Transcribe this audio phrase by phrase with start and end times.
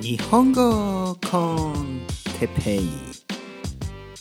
[0.00, 2.06] 日本語コン
[2.38, 2.80] テペイ。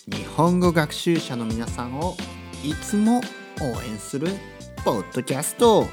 [0.08, 2.16] 日本語学習者の皆さんを
[2.64, 3.22] いつも
[3.60, 4.28] 応援する
[4.86, 5.88] ポッドキャスト。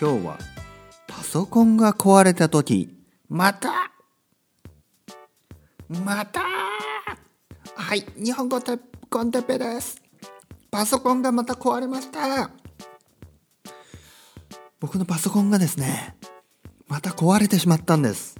[0.00, 0.38] 今日は
[1.06, 2.96] パソコンが壊れた時。
[3.28, 3.92] また。
[5.88, 6.42] また。
[7.74, 8.04] はい。
[8.16, 8.60] 日本語
[9.08, 10.00] コンテペです。
[10.70, 12.50] パソコンがまた壊れました。
[14.80, 16.19] 僕のパソコンがですね。
[16.90, 18.36] また壊れてしまったんです。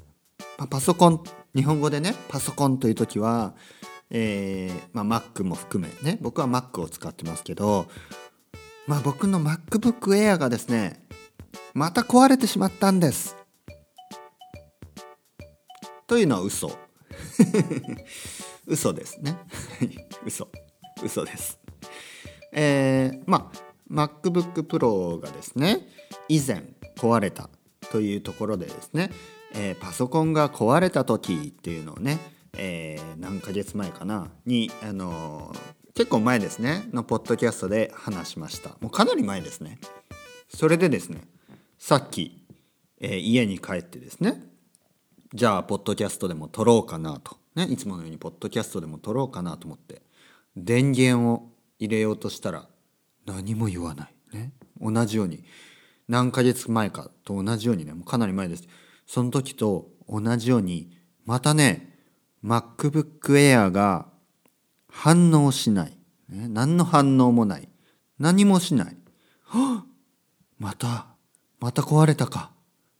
[0.59, 1.23] まあ、パソコン
[1.55, 3.55] 日本語でねパソコンという時は、
[4.11, 7.87] えーまあ、Mac も含めね僕は Mac を使ってますけど、
[8.89, 11.01] まあ、僕の MacBook Air がですね
[11.75, 13.37] また壊れてしまったんです。
[16.09, 16.77] というのは嘘。
[18.67, 19.39] 嘘ですね。
[20.27, 20.49] 嘘。
[21.05, 21.61] 嘘です。
[22.51, 25.87] えー、まあ MacBook Pro がですね
[26.29, 26.65] 以前
[26.97, 27.49] 壊れた。
[27.91, 29.11] というところでですね
[29.53, 32.19] えー、パソコンが壊れた時っていうのをね、
[32.57, 38.71] えー、何ヶ月前かなに、あのー、結構前ですねのポッドキャストで話しました。
[38.81, 39.79] もうかなり前ですね。
[40.49, 41.23] それでですね
[41.79, 42.45] さっき、
[43.01, 44.43] え、家に帰ってですね
[45.33, 50.03] じゃあポッドキャストでも撮ろうかなと、ね、いつものようにポッドキャストでも撮ろうかなと思って
[50.57, 52.67] 電源を入れようとしたら
[53.27, 54.15] 何も言わない。
[54.33, 55.45] ね同じように
[56.11, 58.65] 何ヶ月前かと同じようにねもうかなり前です。
[59.07, 60.91] その時と同じように
[61.25, 61.97] またね
[62.45, 64.09] MacBook Air が
[64.89, 65.97] 反応しない、
[66.29, 67.69] ね、何の反応もない。
[68.19, 68.97] 何もしない。
[69.45, 69.85] は
[70.59, 71.07] また
[71.61, 72.51] また壊れたか。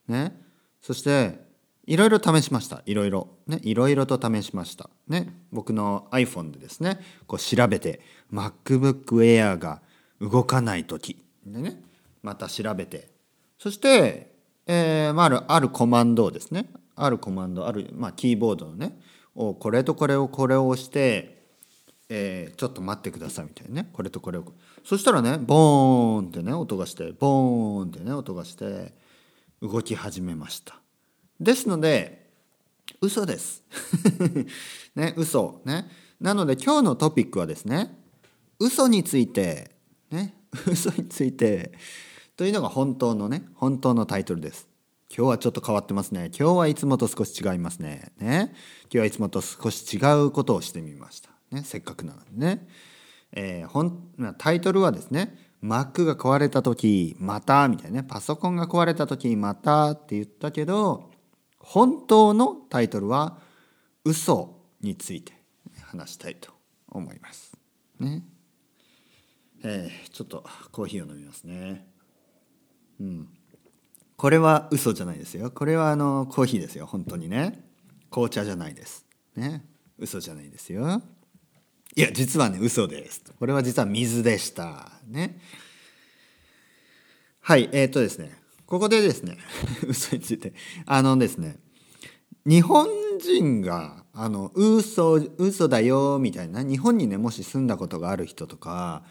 [0.07, 0.41] ね
[0.81, 1.41] そして
[1.85, 2.81] いろいろ試しました。
[2.85, 3.27] いろいろ。
[3.45, 4.89] ねいろいろと試しました。
[5.09, 7.99] ね僕の iPhone でですねこう調べて
[8.31, 9.81] MacBook Air が
[10.21, 11.21] 動かない時。
[11.45, 11.90] でね
[12.23, 13.09] また調べて。
[13.57, 14.31] そして
[14.67, 16.69] えーまあ、あるあるコマンドをですね。
[16.95, 18.99] あるコマンドある、まあ、キーボードのね。
[19.35, 21.41] をこれとこれをこれを押して、
[22.09, 23.89] えー、ちょっと待ってくださいみたいなね。
[23.93, 24.45] これとこれを。
[24.83, 28.93] そしたらねボーンってね音がしてボーンってね音がして
[29.61, 30.75] 動き始めました。
[31.39, 32.29] ですので
[33.01, 33.63] 嘘です。
[34.95, 35.61] ね嘘。
[35.65, 35.89] ね。
[36.19, 37.97] なので今日のトピックはですね
[38.59, 39.71] 嘘について
[40.11, 40.35] ね。
[40.67, 41.71] 嘘について
[42.41, 44.67] というのが本当のね本当のタイトルです。
[45.15, 46.31] 今日はちょっと変わってますね。
[46.35, 48.11] 今日はいつもと少し違いますね。
[48.17, 48.51] ね。
[48.85, 51.29] 今日はいつもと少し違うことをしてみました。
[51.51, 51.61] ね。
[51.63, 52.67] せっかくなのでね、
[53.31, 54.09] えー、ほん
[54.39, 58.07] タイトルはですね Mac が壊れた時またみたいなね。
[58.09, 61.11] パソコンが壊れた時またって言ったけど
[61.59, 63.37] 本当のタイトルは
[64.03, 65.33] 嘘について
[65.83, 66.51] 話したいと
[66.89, 67.55] 思います。
[67.99, 68.23] ね。
[69.63, 71.90] えー、ちょっとコーヒーを飲みますね。
[73.01, 73.27] うん、
[74.15, 75.49] これは嘘じゃないですよ。
[75.49, 76.85] これはあのコーヒーですよ。
[76.85, 77.65] 本当にね。
[78.11, 79.07] 紅茶じゃないです。
[79.35, 79.65] ね。
[79.97, 81.01] 嘘じゃないですよ。
[81.95, 83.23] いや実はね嘘です。
[83.39, 84.91] これは実は水でした。
[85.07, 85.39] ね。
[87.39, 88.37] はいえー、っとですね。
[88.67, 89.37] ここでですね
[89.87, 90.53] 嘘について。
[90.85, 91.57] あのですね
[92.45, 92.87] 日本
[93.19, 99.03] 人があの嘘嘘だよみたいな日本にねもし住んだことがある人とか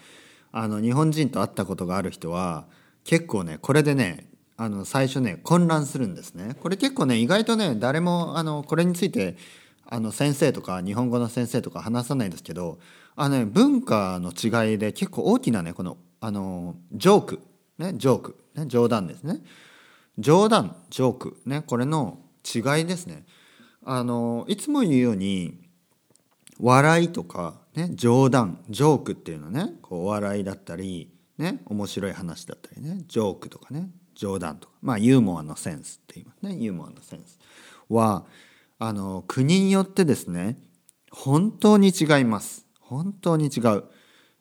[0.53, 2.67] あの日本人と会ったことがある人は
[3.05, 6.55] 結構ねこれでねあの最初ね混乱するんですね。
[6.61, 9.37] これ結構ね意外とね誰もあのこれについて
[9.87, 12.79] あの先生とか日本語の先生とか話さないんですけど
[13.17, 17.41] あの、ね、文化の違いで結構大きなねこのあのジョーク
[17.79, 19.41] ねジョーク、ね、冗談ですね
[20.19, 23.25] 冗談ジョークねこれの違いですね。
[23.83, 25.59] あのいつも言うように
[26.61, 31.11] 笑いとか、ね、冗談ジョークっていうのねこうお笑いだったり
[31.41, 36.55] ね面白い話だったりねジョークとかね冗談とかまあユーモアのセンスって言いますね。
[36.63, 37.39] ユーモアのセンス。
[37.89, 38.25] は
[38.79, 40.57] あの国によってですね
[41.11, 42.67] 本当に違います。
[42.81, 43.85] 本当に違う、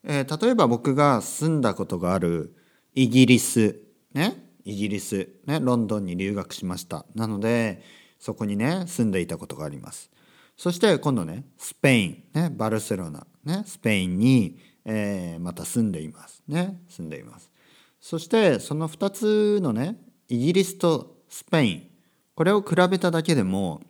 [0.04, 2.56] えー、例えば僕が住んだことがある
[2.96, 3.80] イギリス
[4.14, 7.06] ねイギリスねロンドンに留学しました。
[7.16, 7.81] なので
[8.19, 10.12] そこにね住んでいたことがあります。
[10.57, 16.81] そして今度ねスペインねバルセロナねスペインにえー、また住んでいますね。
[16.90, 17.52] 住んでいます。
[18.00, 19.98] そしてその2つのね
[20.28, 21.90] イギリスとスペイン。
[22.36, 23.81] これを比べただけでも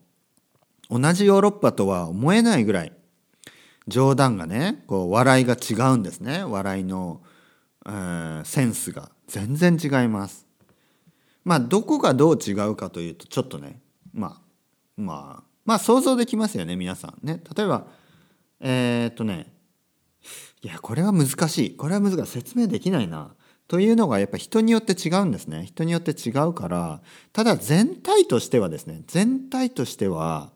[0.89, 2.91] 同じヨーロッパとは思えないぐらい
[3.87, 6.43] 冗談がねこう笑いが違うんですね。
[6.43, 7.21] 笑いの、
[7.85, 9.11] えー、センスが。
[9.27, 10.47] 全然違います。
[11.45, 13.79] まあどこがどう違うかというとちょっとね
[14.11, 14.41] まあ
[14.97, 17.41] まあまあ想像できますよね皆さんね。
[17.55, 17.85] 例えば
[18.59, 19.53] えー、っとね
[20.61, 21.75] いやこれは難しい。
[21.75, 22.25] これは難しい。
[22.27, 23.33] 説明できないな。
[23.67, 25.65] というのがやっぱ人によって違うんですね。
[25.65, 27.01] 人によって違うから。
[27.31, 29.03] ただ全体としてはですね。
[29.07, 30.51] 全体としては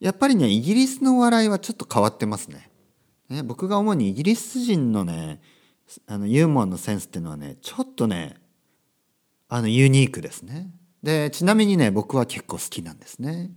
[0.00, 2.70] やっぱりねイギリスの笑いはちょっと変わってますね。
[3.28, 5.40] ね僕が思うにイギリス人のね
[6.06, 8.36] あのユーモアのセンスっていうのはねちょっとね
[9.48, 10.70] あのユニークですね。
[11.02, 13.50] でちなみにね僕は結構好きなんですね。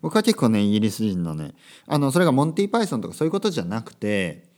[0.00, 1.52] 僕は結構ねイギリス人のね
[1.86, 4.48] あのそれがモンティ・パイソンとかそういうことじゃなくて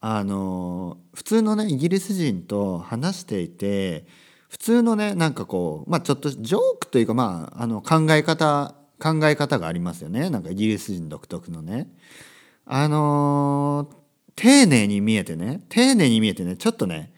[0.00, 4.04] あの普通のねイギリス人と話していて
[4.48, 10.30] 普通のねなんかこうまあちょっとジョークというかまああの考え方考え方がありますよね。
[10.30, 11.88] なんかイギリス人独特のね。
[12.66, 13.90] あの
[14.36, 17.12] 丁寧に見えてね丁寧に見えてねちょっとね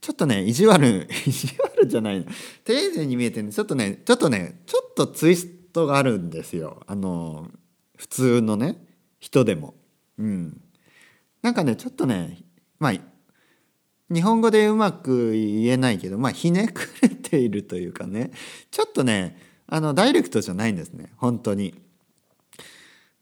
[0.00, 2.26] ちょっとね意地悪意地悪じゃない
[2.64, 6.82] 丁寧に見えてねちょっとねちょっとねちょっとツイストがあるんですよ。
[6.86, 7.48] あの
[7.96, 8.76] 普通のね
[9.18, 9.74] 人でも。
[10.18, 10.60] うん。
[11.42, 12.38] なんかねちょっとね
[12.78, 12.92] まあ
[14.12, 18.30] 日本語でうまく言えないけどまあひねくれているというかね。
[18.70, 21.12] ちょっとねあのダイレクトじゃないんですね。
[21.16, 21.74] 本当に。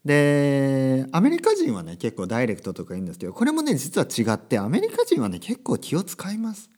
[0.04, 6.70] でアメリカ人はね結構ダイレクトとか言うんですけどこれもね実は違ってアメリカ人はね結構気を使います。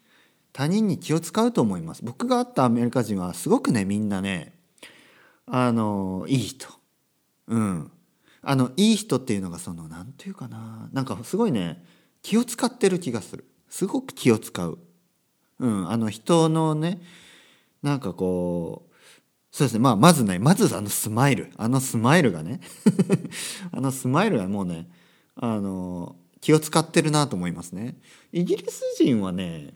[0.53, 2.05] 他人に気を使うと思います。
[2.05, 4.59] 僕が会ったアメリカ人はすごくねみんなね
[5.51, 6.69] あのいい人。
[7.49, 7.91] うん。
[8.43, 10.89] あのいい人っていうのがその何て言うかな。
[10.93, 11.85] なんかすごいね
[12.23, 13.45] 気を使ってる気がする。
[13.69, 14.79] すごく気を使う。
[15.59, 15.91] うん。
[15.91, 17.01] あの人のね
[17.83, 18.95] なんかこう
[19.51, 19.81] そうですね。
[19.81, 21.53] まあまずねまずあのスマイル。
[21.57, 22.61] あのスマイルがね
[23.73, 24.89] あのスマイルがもうね
[25.35, 27.97] あの気を使ってるなと思いますね。
[28.33, 29.75] イギリス人はね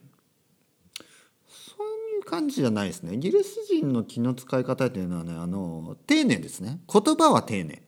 [2.35, 3.15] 感じじゃないですね。
[3.15, 6.81] イギリス人の気の使い方っていうのはねあの丁寧ですね。
[6.93, 7.83] 言葉は丁寧。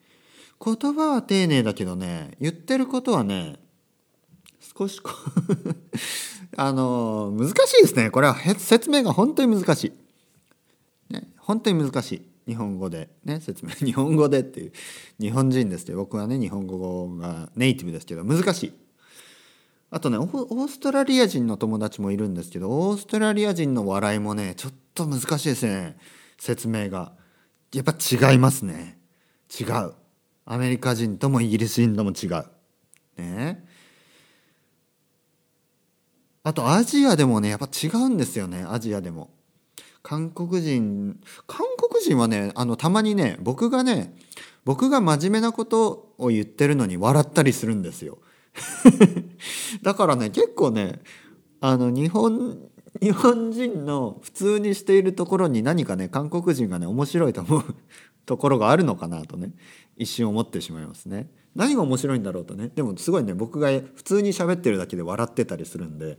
[0.64, 3.56] 言葉は丁寧だけどね言ってることはね
[4.78, 5.00] 少し
[6.56, 8.10] あの難しいですね。
[8.10, 9.92] これは説明が本当に難し
[11.10, 12.22] い、ね、本当に難しい。
[12.46, 13.08] 日本語で。
[13.24, 13.72] ね説明。
[13.84, 14.72] 日本語でっていう。
[15.18, 18.72] 日本人ですけど僕はね日本語がネイティブですけど難しい。
[19.90, 25.96] あとねオーストラリア人の友達もいるんですけどオーストラリア人の笑いもねちょっと難しいですね
[26.38, 27.12] 説明が
[27.72, 28.98] やっぱ違いますね
[29.58, 29.94] 違う
[30.44, 32.44] アメリカ人ともイギリス人とも違う。
[33.18, 33.64] ね
[36.44, 39.30] あとアジアでもねやっぱ違うんですよねアジアでも。
[40.04, 41.18] 韓国人
[41.48, 44.14] 韓国人はねあのたまにね僕がね
[44.64, 48.18] 僕が真面目なことを言ってるのに笑ったりするんですよ。
[49.82, 51.00] だからね結構ね
[51.60, 52.58] あの日本
[53.00, 57.64] 日本人の普通にしているところに何かね韓国人がね面白いと思う
[58.24, 59.52] ところがあるのかなとね
[59.96, 61.30] 一瞬思ってしまいますね。
[61.54, 66.18] 何が面白いんだろうとねでもすごいね僕が普通に喋ってるだけで笑ってたりするんで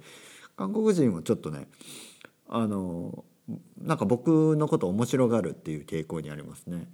[0.56, 1.68] 韓国人はちょっとね
[2.48, 3.24] あの
[3.80, 6.88] なんか僕のこと面白がるっていう傾向にありますね。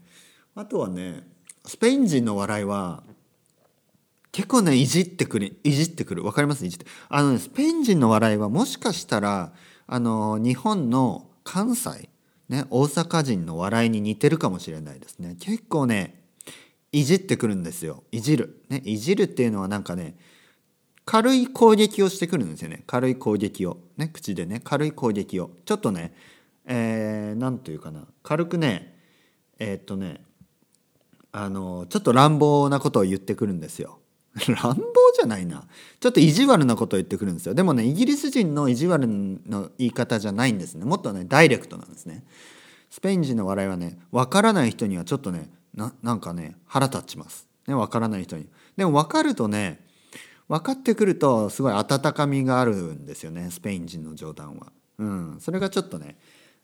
[0.56, 1.28] あとはね
[1.66, 3.04] スペイン人の笑いは
[4.34, 6.26] 結構ねいじってくるいじってくる。
[6.26, 6.66] わかります？
[6.66, 6.86] いじって。
[7.08, 9.54] あのねスペイン人の笑いはもしかしたら
[9.88, 12.10] あの日本の関西
[12.50, 15.38] ね大阪人の笑いに似てるかもしれないですね。
[15.40, 16.20] 結構ね
[16.92, 18.04] いじってくるんですよ。
[18.12, 20.16] いじる、ね、いじるっていうのはなんかね
[21.06, 22.84] 軽い攻撃をしてくるんですよね。
[22.88, 23.78] 軽い攻撃を。
[23.98, 25.52] ね口でね軽い攻撃を。
[25.66, 26.12] ちょっとね
[26.66, 28.08] えー、なんというかな。
[28.24, 28.98] 軽くね
[29.60, 30.24] えー、っとね
[31.32, 34.00] あのちょっと乱暴なことを言ってくるんですよ。
[34.48, 34.84] 乱暴
[35.16, 35.68] じゃないな
[36.00, 42.24] ちょっと意地悪なことを言ってくるんですよでもねイギリス人の意地悪の言い方じゃないんですねもっとねダイレクトなんですね
[42.94, 47.48] スペイン人の笑いはね分からない人にはちょっとねななんかね腹立ちます。
[47.68, 48.48] ね分からない人に。
[48.78, 49.80] でも分かるとね
[50.48, 54.72] 分かってくるとすごい温かみがあるんですよねスペイン人の冗談は。
[55.00, 56.18] うん、それがちょっとね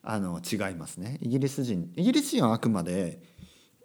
[0.03, 1.17] あの違いますね。
[1.21, 3.19] イギリス人イギリス人はあくまで、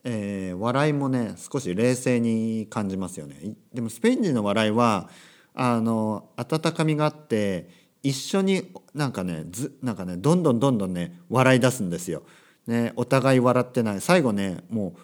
[0.05, 3.57] えー、笑いもね少し冷静に感じますよね。
[3.73, 5.09] でもスペイン人の笑いは
[5.55, 7.69] あの温かみがあって
[8.03, 12.23] 一緒になんかねずなんかねどんどんどんどんね笑い出すんですよ。
[12.67, 14.01] ね、お互い笑ってない。
[14.01, 14.95] 最後ねも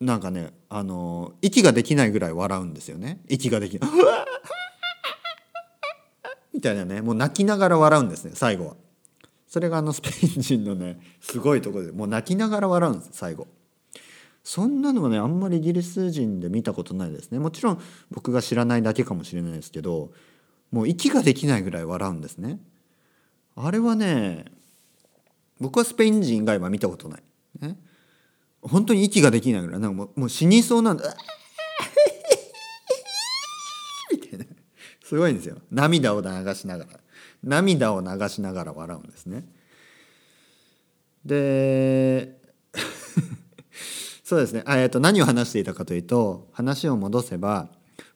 [0.00, 3.20] うなんかねあの息ができないぐらい笑うんですよね。
[3.28, 3.90] 息ができない。
[6.54, 8.76] みたいなねもう泣きながら笑うんですね最後は。
[9.48, 13.48] それがあのスペイン人のねすごいところでもう泣きながら笑うんです最後。
[14.46, 17.40] そんなのはねあんまりイギリス人で見たことないですね。
[17.40, 20.12] もちろん僕が知らないだけかもしれないですけど
[20.70, 22.60] もう息ができないぐらい笑うんですね。
[23.56, 24.44] あれはね
[25.58, 27.22] 僕はスペイン人以外は見たことない、
[27.60, 27.76] ね、
[28.62, 29.80] 本当に息ができないぐらい。
[29.80, 31.06] なんかもうもう死にそうなんだ
[34.12, 34.44] みたいな。
[35.02, 35.56] すごいんですよ。
[35.72, 37.00] 涙を流しながら。
[37.42, 39.44] 涙を流しながら笑うんですね。
[41.24, 42.35] で
[44.26, 47.68] そうですね、えー、と何を話していたかというと話を戻せば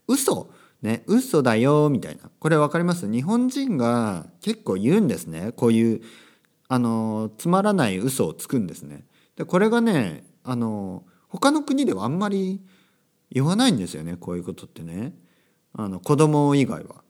[0.09, 0.51] 嘘
[0.83, 2.29] ね嘘だよみたいな。
[2.41, 3.09] これ分かります？
[3.09, 5.53] 日本人が結構言うんですね。
[5.53, 6.03] こういう
[6.67, 9.05] あのつまらない嘘をつくんですね。
[9.37, 12.61] でこれがねあの他の国ではあんまり
[13.31, 14.17] 言わないんですよね。
[14.17, 15.15] こういうことってね。
[15.75, 17.05] あの子供以外は。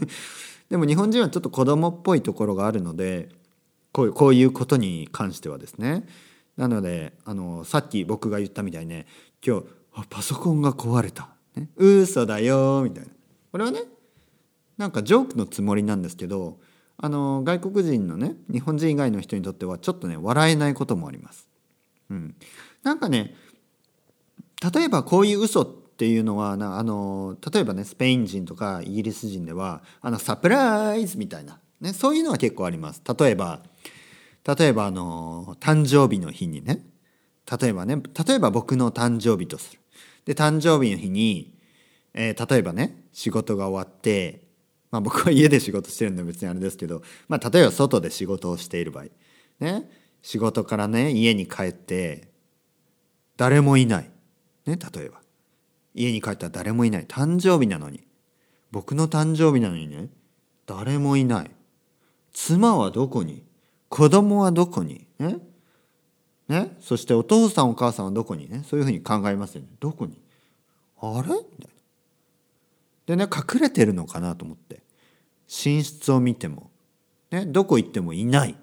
[0.70, 3.28] でも日本人はちょっと子供っぽいところがあるので
[3.92, 6.06] こういうこういうことに関してはですね。
[6.58, 9.06] なのであのさっき僕が言ったみたいにね
[9.46, 13.10] 今日パソコンが壊れた、ね、嘘だよみたいな。
[13.50, 13.80] これはね
[14.76, 16.58] なんかジョークのつもりなんですけど
[16.96, 21.48] あの外国人のね日本人以外の人にとってはちょっとね笑えないこともあります。
[22.10, 22.34] うん、
[22.82, 23.34] なんかね
[24.74, 33.02] 例えばこういう嘘っていうのはなあの例えばねスペイン人とかイギリス人ではあのサプライズみたいな、ね、そういうのは結構あります。
[33.16, 33.60] 例えば
[34.56, 36.80] 例えばあの誕生日の日にね。
[37.60, 39.80] 例えばね例えば僕の誕生日とする。
[40.24, 41.52] で誕生日の日に、
[42.14, 44.42] えー、例えばね仕事が終わって
[44.90, 49.04] まあ僕は家で仕事してるんで別にあれですけど、まあ、例えば外で仕事をしている場合。
[49.60, 49.90] ね。
[50.22, 52.28] 仕事からね家に帰って
[53.36, 54.10] 誰もいない。
[54.66, 55.20] ね例えば。
[55.94, 57.06] 家に帰ったら誰もいない。
[57.06, 58.02] 誕生日なのに。
[58.70, 60.08] 僕の誕生日なのにね
[60.66, 61.50] 誰もいない。
[62.32, 63.47] 妻はどこに？
[63.88, 65.06] 子供はどこに？
[65.18, 65.38] ね
[66.48, 66.76] ね？
[66.80, 68.48] そしてお父さんお母さんはどこに？
[68.50, 68.64] ね？
[68.66, 69.68] そういうふうに考えますよね。
[69.80, 70.20] どこに？
[71.00, 71.28] あれ？
[71.28, 71.46] みたいな
[73.06, 74.82] でね隠れてるのかなと思って。
[75.46, 76.70] 寝室を見ても、
[77.30, 78.54] ね、どこ行ってもいない。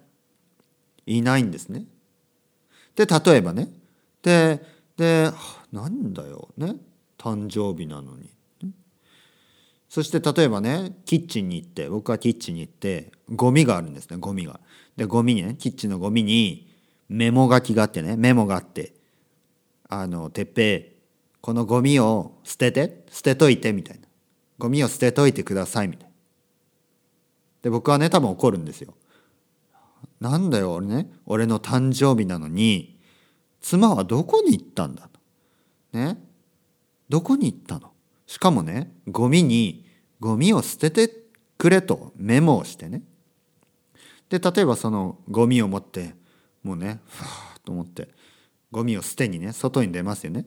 [1.08, 1.86] いないんですね。
[2.96, 3.70] で例えばね。
[4.22, 4.64] で
[4.96, 5.32] で
[5.72, 6.50] なんだよ。
[6.58, 6.76] ね？
[7.18, 8.30] 誕生日なのに。
[9.90, 14.60] そして例えばねキッチンに行って僕はキッチンに行ってゴミがあるんですねゴミが。
[14.98, 16.74] でゴミにねキッチンのゴミに
[17.10, 18.94] メモ書きがあってねメモがあって
[19.90, 20.96] 「あのてっぺ
[21.42, 24.08] このゴミを捨てて捨てといて」みたいな
[24.58, 26.16] 「ゴミを捨てといてください」みたいな。
[27.62, 28.94] で僕はね多分怒るんですよ。
[30.20, 33.00] なんだよ俺ね俺の誕生日なのに
[33.60, 35.20] 妻はどこに行ったんだと。
[35.94, 36.18] ね
[37.10, 37.92] どこに行ったの
[38.28, 39.86] しかもねゴミに
[40.20, 41.12] ゴミを捨てて
[41.58, 43.04] くれとメモをしてね。
[44.30, 46.16] で例えばそのゴミを持って
[46.64, 48.10] もうねふわーと思って
[48.72, 50.46] ゴミを捨てにね外に出ますよね。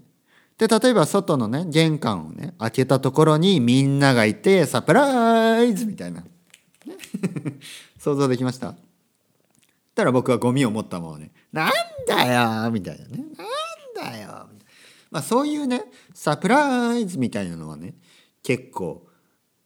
[0.58, 6.25] で例えば外のね玄関をね開けたところにみんながいてサプライズみたいな。
[7.99, 8.75] 想像できました？
[9.94, 11.70] たら僕はゴミを持ったままね「なん
[12.06, 13.47] だよ」みたいなね「なん」
[15.11, 15.85] まあそういうね
[16.15, 17.95] サプライズみたいなのはね
[18.43, 19.07] 結構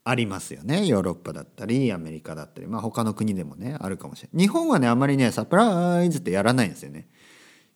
[0.05, 0.85] ありますよね。
[0.85, 2.67] ヨーロッパだったりアメリカだったり。
[2.67, 4.47] まあ他の国でもねあるかもしれない。
[4.47, 7.07] 日本はねあんまりねサプライズってやらないんですよね。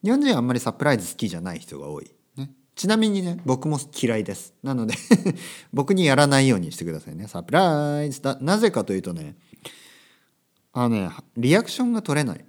[0.04, 4.54] 日本人はあんまりサプライズ好きじゃない人が多い、ね、ちなみにね僕も嫌いです。
[4.62, 4.94] なので
[5.72, 7.28] 僕にやらないようにしてくださいね。
[7.28, 8.38] サプライズだ。
[8.42, 9.38] なぜかというとね
[10.74, 12.46] あのねリアクションが取れない。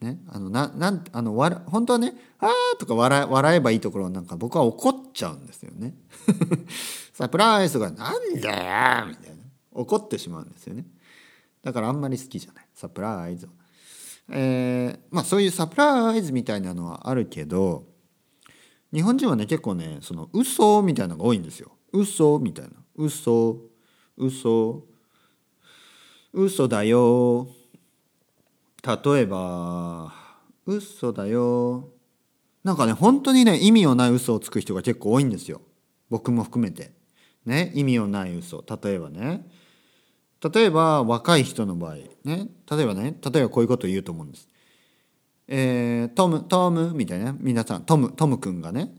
[0.00, 5.96] ね、あのななんあのわ本当はね「あー」とか笑笑えばいいところなんか僕は怒っちゃうんですよね。
[7.12, 10.86] サプライズが「なんだよ」みたいな怒ってしまうんですよね。
[11.64, 13.52] だからあんまり好きじゃないサプライズは。
[14.30, 17.86] えー、まあそういうサプライズみたいなのはあるけど
[18.92, 21.72] 日本人はね結構ねその嘘みたいなのが多いんですよ。
[21.92, 23.56] 嘘みたいな嘘
[24.16, 24.84] 嘘
[26.32, 27.48] 嘘だよ
[28.88, 30.12] 例えば
[30.66, 31.90] 嘘だよ。
[32.64, 35.60] なんかね本当にね意味のない嘘をつく人が結構多いんですよ。
[36.10, 36.92] 僕も含めて。
[37.44, 38.64] ね意味のない嘘。
[38.82, 39.46] 例えばね。
[40.52, 41.94] 例えば若い人の場合。
[42.24, 44.48] ね例えばね例えばこういうことを言うと思うんです。
[45.46, 48.94] えー、トムトムみたいな皆さんトムトム君がね。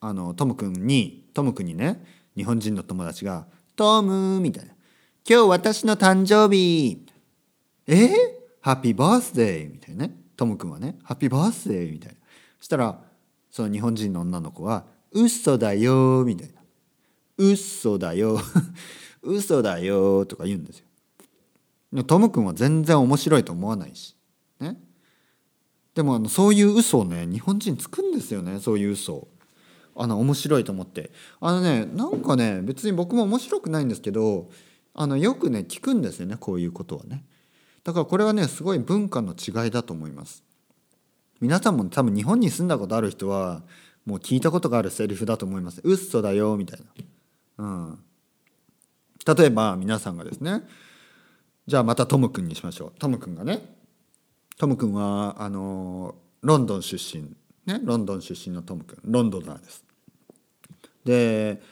[0.00, 2.24] あのトム君にトム君にね。
[2.36, 4.72] 日本人の友達が「トム」みたいな
[5.28, 7.06] 「今日私の誕生日」
[7.86, 8.08] えー、
[8.64, 10.16] ハッピーバースデーみたいなね。
[10.38, 12.16] トム君はね、ハッピーバースデーみたいな。
[12.58, 12.98] そしたら、
[13.50, 16.62] その日本人の女の子は、嘘だよみたいな。
[17.36, 18.40] 嘘だよ
[19.20, 20.78] 嘘だよとか言うんです
[21.92, 22.04] よ。
[22.04, 24.16] トム君は全然面白いと思わないし。
[24.58, 24.80] ね。
[25.94, 29.28] でもあのそういう嘘をね、日本人つくんですよね、そういう嘘
[29.94, 31.12] あの面白いと思って。
[31.38, 34.48] あのね、なんかね、別に僕も面白くないんですけど、
[34.94, 37.26] あのよくね、聞くんですよね、こういうことはね。
[37.84, 40.42] だからこれはねすごい文化の違いだと思います。
[41.40, 43.62] 皆さんも多分日本に住んだことある人は
[44.06, 45.80] もう聞いたことがあるセリフだと思います。
[45.84, 46.80] 嘘だよみたい
[47.58, 47.98] な、うん、
[49.36, 50.62] 例えば皆さんがですね
[51.66, 52.92] じゃあまたトム君にしましょう。
[52.98, 53.60] トム君がね
[54.56, 57.24] トム君はあのロンドン出身。
[57.66, 58.98] ねロンドン出身のトム君。
[59.04, 59.84] ロンドナーです。
[61.04, 61.62] で、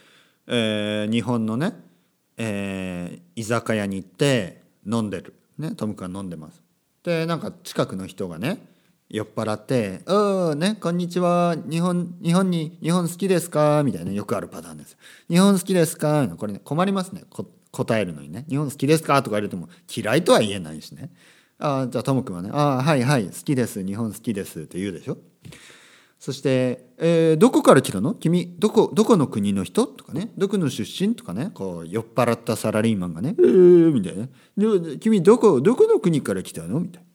[0.47, 1.75] えー日本のね、
[2.37, 5.35] えー居酒屋に行って飲んでる。
[5.63, 6.63] ねトム君飲んでます。
[7.05, 8.59] でなんか近くの人がね
[9.09, 11.57] 酔っ払って「うんねこんにちは。
[11.69, 14.97] 日本日本に日本好きですか?」みたいなよくあるパターンです
[15.31, 17.25] 「日本好きですか?」これね困りますね。
[17.73, 21.11] 答えるのにね「日本好きですか?」とか言われても嫌いとは言えないしね。
[21.59, 23.85] あじゃあトム君はね「ああはいはい好きです。
[23.85, 25.17] 日本好きです」って言うでしょ。
[26.25, 28.15] そして、えーどこから来たの？
[28.15, 31.51] 君どこどこの国の人?」とかね「どこの出身?」とかね。
[31.53, 37.09] こう酔っ払ったサラリーマンがね「えー」みたいな「で君どこどこの国から来たの?」みたいな。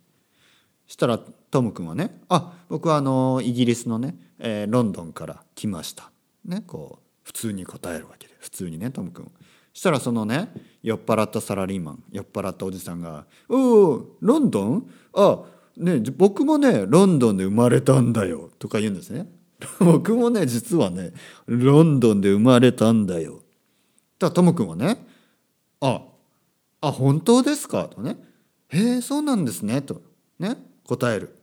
[0.88, 6.12] したらトム君はね「あ僕はあのイギリスのね、えーロンドンから来ました」
[6.44, 8.36] ねこう普通に答えるわけで。
[8.40, 9.32] 普通にねトム君
[9.72, 10.52] したらそのね
[10.84, 14.90] 酔っ払ったサラリーマン酔っ払ったおじさんが「おおロンドン？
[15.14, 15.44] あ
[15.78, 19.32] ね僕もねロンドンで生まれたんだよ」とか言うんですね。
[19.80, 21.14] 僕もね実はね
[21.48, 23.34] ロンドンで生まれたんだよ。
[23.34, 23.42] だか
[24.28, 25.06] らトム君はね
[25.82, 26.04] 「あ
[26.82, 28.18] あ本当ですか?」とね
[28.70, 30.02] 「へえそうなんですね」と
[30.40, 31.36] ね答える。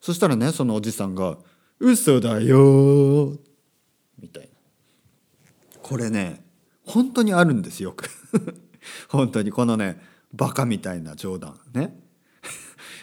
[0.00, 1.38] そしたらねそのおじさんが
[1.78, 3.38] 「嘘だよ」
[4.18, 4.48] みたいな。
[5.82, 6.44] これね
[6.84, 8.08] 本当にあるんですよく。
[9.08, 10.00] 本当にこのね
[10.32, 11.58] バカみたいな冗談。
[11.74, 12.09] ね。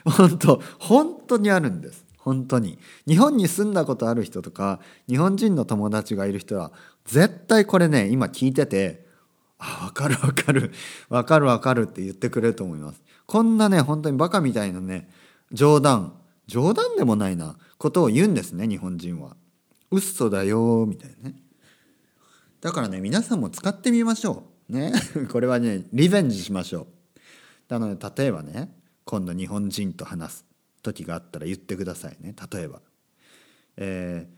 [0.09, 2.05] 本当本当にあるんです。
[2.17, 2.77] 本当に。
[3.07, 6.71] 日本に住んだことある人とか日本人の友達がいる人は
[7.05, 9.05] 絶対これね今聞いてて
[9.59, 10.71] あ分かる分かる。
[11.09, 13.01] 分かる分かるって言ってくれると思います。
[13.25, 15.09] こんなね本当にバカみたいなね
[15.51, 16.13] 冗談。
[16.47, 17.57] 冗談でもないな。
[17.77, 19.35] ことを言うんですね日本人は。
[19.91, 21.35] 嘘だよみたいなね。
[22.61, 24.73] だからね皆さんも使ってみましょう。
[24.73, 24.93] ね。
[25.31, 26.87] これはねリベンジしましょう。
[27.69, 28.76] なので例えばね
[29.07, 30.45] 今度日本人と話す
[30.83, 32.35] 時があったら言ってくださいね。
[32.53, 32.81] 例えば。
[33.77, 34.37] えー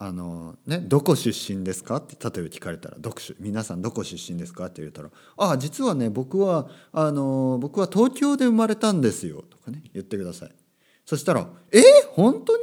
[0.00, 1.96] あのね、どこ出身ですか？
[1.96, 4.66] って例えば聞かれたらどこ出皆さんどこ出身ですか？
[4.66, 10.54] って言ったら「あ実はね僕はあの僕は東京で生まれたんですよ」とかね言ってください。
[11.04, 11.82] そしたら「え？
[12.12, 12.62] 本当に？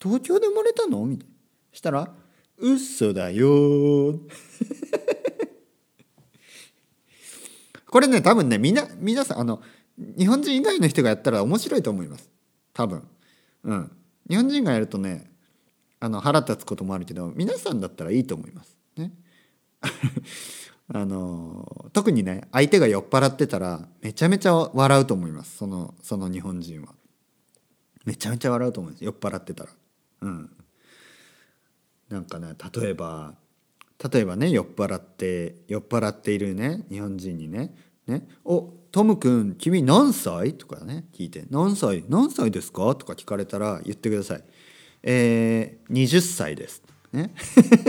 [0.00, 1.34] 東京で生まれたの?」みたいな。
[1.70, 2.14] したら
[2.56, 4.18] 「嘘だよ」
[7.90, 9.60] これね多分ねみな皆さんあの
[9.98, 12.30] 日本人以外の人がやったら面白いと思います。
[12.72, 13.08] 多分。
[13.64, 13.92] うん。
[14.28, 15.30] 日本人がやるとね
[16.00, 18.76] あの腹立つこともあるけど皆さんだったらいいと思います。
[18.96, 19.12] ね。
[20.90, 25.56] あの特にね相手が酔っ払ってたらめちゃめちゃ笑うと思います。
[25.56, 26.94] そのその日本人は。
[28.04, 29.04] めちゃめちゃ笑うと思うんです。
[29.04, 29.70] 酔っ払ってたら。
[30.22, 30.50] うん。
[32.08, 33.34] なんかね例えば
[34.12, 37.74] 例えばね酔っ払って酔っ払っているね日本人にね
[38.08, 44.44] 「ねおトム君君何歳?」とかね聞いて「何歳何歳ですか?」とか聞かれたら言ってください。
[45.02, 46.82] えー、20歳です。
[47.12, 47.32] ね、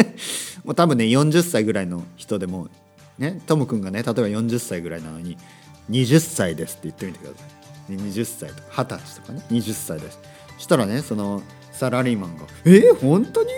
[0.63, 2.69] もう多分ね40歳ぐらいの人でも、
[3.17, 5.37] ね、トム君がね例えば40歳ぐらいなのに
[5.91, 7.45] 「20歳です」って言ってみてくださ
[7.89, 7.97] い。
[7.97, 10.19] ね20歳とか20歳とかね20歳です。
[10.57, 12.91] そしたらねそのサラリーマンが「え？
[12.91, 13.49] ー、本当に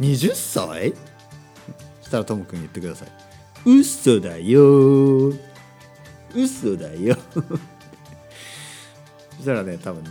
[0.00, 0.94] ?20 歳?」
[2.02, 3.08] そしたらトム君言ってください。
[3.64, 5.32] 嘘だよ
[6.36, 7.16] 嘘だよ。
[9.36, 10.10] そしたらね多分ね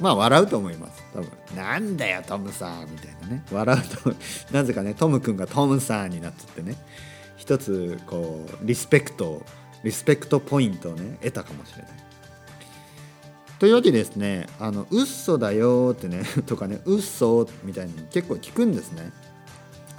[0.00, 1.02] まあ笑うと思います。
[1.12, 3.44] 多分なんだよトムさんみたいなね。
[3.50, 4.14] 笑うと
[4.52, 6.76] なぜかねトム君がトムさんになっちゃってね。
[7.36, 9.44] 一つこうリスペクト
[9.82, 11.92] リスペクトポイントをね得たかもしれない。
[13.58, 19.10] というわけでですね「あの嘘だよ」ってね とかね「嘘みたいに結構聞くんですね。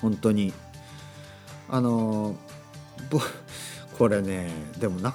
[0.02, 0.54] 本当に。
[1.72, 2.36] あの
[3.12, 3.20] ぼ
[4.00, 5.14] これねでもなん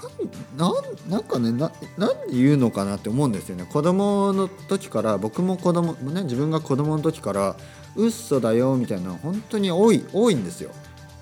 [0.59, 0.75] なん
[1.09, 3.65] なんかねななんで言うのかなって思うんですよね。
[3.65, 7.57] 子供の時から僕も子供ね自分が子供の時から
[7.97, 10.71] 「嘘だよ」みたいな本当に多い多いんですよ。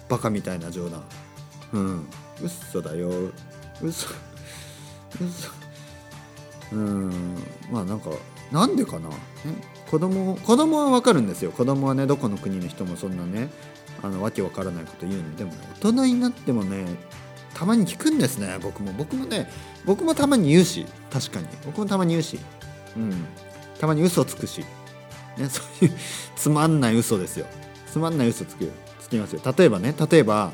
[0.08, 1.02] バカみたいな冗談。
[1.72, 2.06] うん。
[2.42, 3.08] 嘘だよ。
[3.80, 4.08] 嘘
[5.20, 5.50] 嘘
[6.72, 7.36] うん。
[7.70, 8.10] まあなんか
[8.50, 9.08] なんでかな、
[9.88, 11.52] 子供子供はわかるんですよ。
[11.52, 13.50] 子供はねどこの国の人もそんなね
[14.02, 15.36] あのわけわからないこと言うの。
[15.36, 16.86] でも大人になってもね
[17.54, 18.92] たまに聞くんですね僕も。
[18.92, 19.48] 僕もね
[19.84, 21.46] 僕もたまに言うし確かに。
[21.64, 22.38] 僕もたまに言うし。
[22.96, 23.24] うん。
[23.80, 24.60] たまに嘘つくし、
[25.36, 25.92] ね、そういう
[26.36, 27.46] つまんない嘘ですよ。
[27.86, 29.42] つまんない嘘つくつきますよ。
[29.56, 30.52] 例えばね例えば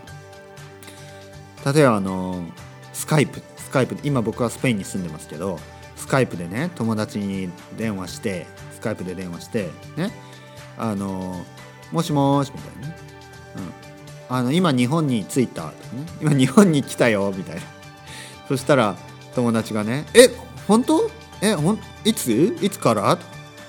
[1.64, 2.44] 例えばあの
[2.92, 3.42] スカイプ。
[3.68, 5.58] スカイプ今僕はスペインに住んでますけど
[5.94, 10.11] スカイプでね友達に電話してスカイプで電話してね
[10.78, 11.44] あの
[11.92, 12.77] もしもしみたいな、
[14.28, 15.72] あの今日本に着いたね。
[16.20, 17.62] 今日本に来たよみたいな。
[18.48, 18.96] そしたら
[19.34, 20.30] 友達がね「え
[20.66, 21.10] 本当？
[21.40, 22.56] えほんいつ？
[22.60, 23.16] いつから?」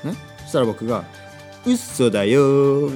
[0.04, 1.04] と、ね、そしたら僕が
[1.65, 2.91] 「嘘だよ」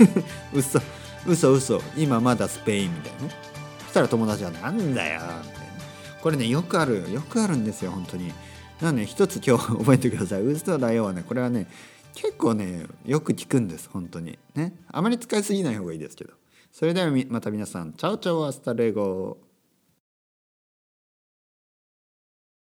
[0.52, 0.80] 嘘
[1.26, 1.82] 嘘嘘。
[1.96, 3.34] 今まだスペインみたいなね。
[3.84, 5.70] そしたら友達が「なんだよ」みたいな。
[6.22, 8.32] これねよくあるよくあるんですよ本当に。
[8.80, 10.42] なので一つ今日覚えてください。
[10.42, 11.66] 嘘だよはねこれはね
[12.14, 14.38] 結構ねよく聞くんです本当に。
[14.54, 14.72] ね？
[14.90, 16.32] あまり使いすぎない方がいいですけど。
[16.70, 19.49] それではまた皆さんチャオチャオ hasta luego。